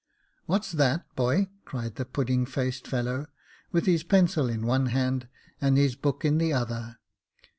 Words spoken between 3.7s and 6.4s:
with his pencil in one hand, and his book in